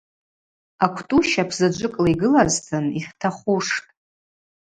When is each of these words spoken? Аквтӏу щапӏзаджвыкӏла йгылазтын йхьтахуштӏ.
Аквтӏу 0.85 1.19
щапӏзаджвыкӏла 1.29 2.09
йгылазтын 2.13 2.85
йхьтахуштӏ. 2.99 3.87